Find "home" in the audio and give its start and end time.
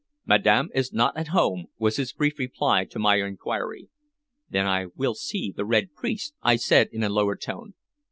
1.27-1.67